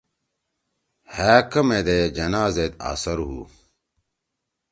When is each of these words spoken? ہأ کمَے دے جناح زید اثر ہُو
ہأ 1.15 1.33
کمَے 1.51 1.79
دے 1.87 1.99
جناح 2.15 2.47
زید 2.55 2.73
اثر 2.91 3.17
ہُو 3.27 3.39